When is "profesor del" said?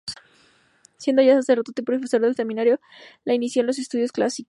1.85-2.33